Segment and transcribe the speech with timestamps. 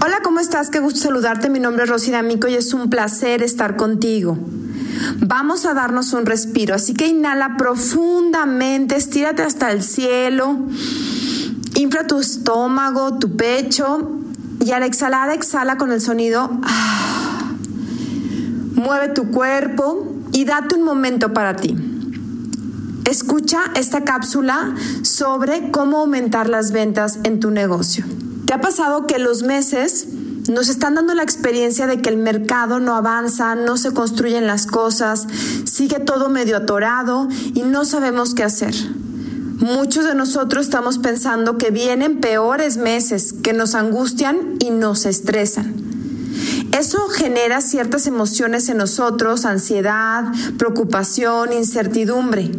[0.00, 0.70] Hola, ¿cómo estás?
[0.70, 1.50] Qué gusto saludarte.
[1.50, 4.38] Mi nombre es Rosy D'Amico y es un placer estar contigo.
[5.18, 10.56] Vamos a darnos un respiro, así que inhala profundamente, estírate hasta el cielo,
[11.74, 14.08] infla tu estómago, tu pecho
[14.64, 16.48] y al exhalar exhala con el sonido.
[16.62, 17.54] Ah,
[18.74, 21.76] mueve tu cuerpo y date un momento para ti.
[23.04, 28.04] Escucha esta cápsula sobre cómo aumentar las ventas en tu negocio.
[28.48, 30.06] ¿Te ha pasado que los meses
[30.48, 34.64] nos están dando la experiencia de que el mercado no avanza, no se construyen las
[34.64, 35.26] cosas,
[35.70, 38.74] sigue todo medio atorado y no sabemos qué hacer?
[39.58, 45.74] Muchos de nosotros estamos pensando que vienen peores meses que nos angustian y nos estresan.
[46.72, 50.24] Eso genera ciertas emociones en nosotros, ansiedad,
[50.56, 52.50] preocupación, incertidumbre.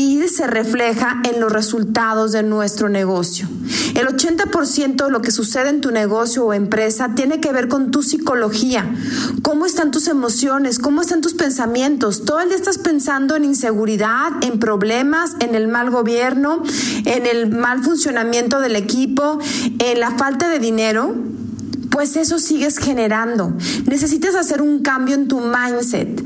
[0.00, 3.48] Y se refleja en los resultados de nuestro negocio.
[3.96, 7.90] El 80% de lo que sucede en tu negocio o empresa tiene que ver con
[7.90, 8.88] tu psicología.
[9.42, 10.78] ¿Cómo están tus emociones?
[10.78, 12.24] ¿Cómo están tus pensamientos?
[12.24, 16.62] Todo el día estás pensando en inseguridad, en problemas, en el mal gobierno,
[17.04, 19.40] en el mal funcionamiento del equipo,
[19.80, 21.16] en la falta de dinero
[21.98, 23.52] pues eso sigues generando.
[23.86, 26.22] Necesitas hacer un cambio en tu mindset,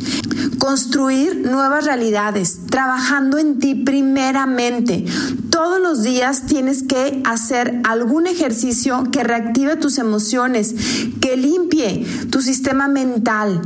[0.59, 5.07] construir nuevas realidades, trabajando en ti primeramente.
[5.49, 10.75] Todos los días tienes que hacer algún ejercicio que reactive tus emociones,
[11.23, 13.63] que limpie tu sistema mental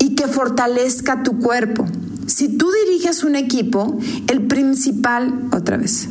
[0.00, 1.86] y que fortalezca tu cuerpo.
[2.26, 6.08] Si tú diriges un equipo, el principal, otra vez,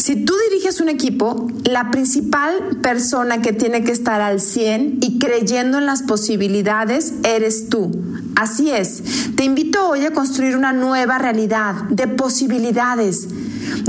[0.00, 5.18] si tú diriges un equipo, la principal persona que tiene que estar al 100 y
[5.18, 7.92] creyendo en las posibilidades eres tú.
[8.34, 9.02] Así es.
[9.36, 13.28] Te invito hoy a construir una nueva realidad de posibilidades.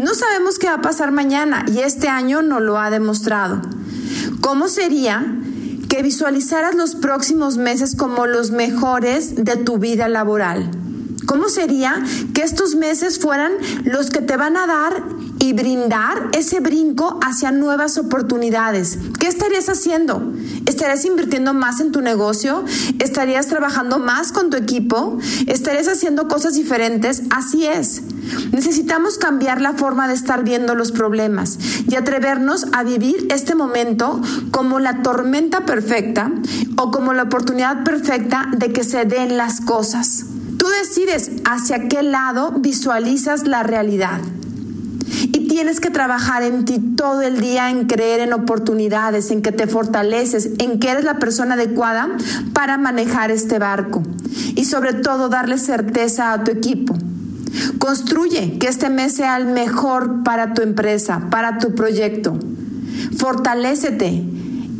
[0.03, 3.61] No sabemos qué va a pasar mañana y este año no lo ha demostrado.
[4.41, 5.25] ¿Cómo sería
[5.87, 10.71] que visualizaras los próximos meses como los mejores de tu vida laboral?
[11.25, 13.53] ¿Cómo sería que estos meses fueran
[13.85, 18.99] los que te van a dar y brindar ese brinco hacia nuevas oportunidades.
[19.19, 20.31] ¿Qué estarías haciendo?
[20.67, 22.63] ¿Estarías invirtiendo más en tu negocio?
[22.99, 25.17] ¿Estarías trabajando más con tu equipo?
[25.47, 27.23] ¿Estarías haciendo cosas diferentes?
[27.31, 28.03] Así es.
[28.51, 31.57] Necesitamos cambiar la forma de estar viendo los problemas
[31.89, 34.21] y atrevernos a vivir este momento
[34.51, 36.31] como la tormenta perfecta
[36.77, 40.25] o como la oportunidad perfecta de que se den las cosas.
[40.59, 44.21] Tú decides hacia qué lado visualizas la realidad.
[45.51, 49.67] Tienes que trabajar en ti todo el día, en creer en oportunidades, en que te
[49.67, 52.07] fortaleces, en que eres la persona adecuada
[52.53, 54.01] para manejar este barco.
[54.55, 56.95] Y sobre todo darle certeza a tu equipo.
[57.79, 62.39] Construye que este mes sea el mejor para tu empresa, para tu proyecto.
[63.17, 64.23] Fortalécete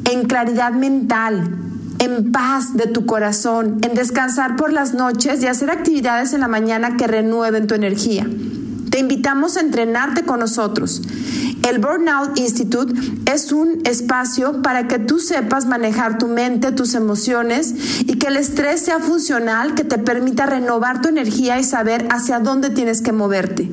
[0.10, 1.54] en claridad mental,
[2.00, 6.48] en paz de tu corazón, en descansar por las noches y hacer actividades en la
[6.48, 8.26] mañana que renueven tu energía.
[8.92, 11.02] Te invitamos a entrenarte con nosotros.
[11.66, 12.94] El Burnout Institute
[13.26, 18.36] es un espacio para que tú sepas manejar tu mente, tus emociones y que el
[18.36, 23.14] estrés sea funcional, que te permita renovar tu energía y saber hacia dónde tienes que
[23.14, 23.72] moverte.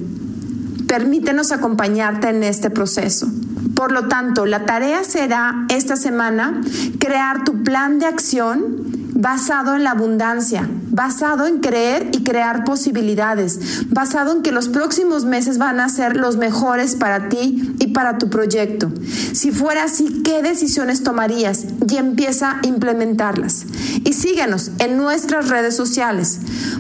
[0.87, 3.27] Permítenos acompañarte en este proceso.
[3.75, 6.61] Por lo tanto, la tarea será esta semana
[7.01, 13.89] crear tu plan de acción basado en la abundancia, basado en creer y crear posibilidades,
[13.89, 18.17] basado en que los próximos meses van a ser los mejores para ti y para
[18.19, 18.93] tu proyecto.
[19.33, 21.65] Si fuera así, ¿qué decisiones tomarías?
[21.91, 23.67] Y empieza a implementarlas.
[24.05, 26.39] Y síguenos en nuestras redes sociales,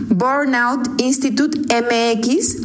[0.08, 2.56] Burnout Institute MX,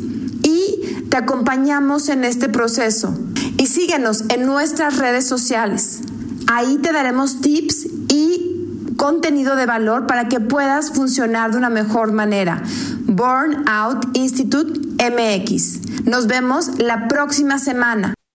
[0.44, 3.17] y te acompañamos en este proceso.
[3.57, 6.01] Y síguenos en nuestras redes sociales.
[6.45, 8.53] Ahí te daremos tips y
[8.98, 12.62] contenido de valor para que puedas funcionar de una mejor manera.
[13.06, 16.06] Burnout Institute MX.
[16.06, 18.14] Nos vemos la próxima semana.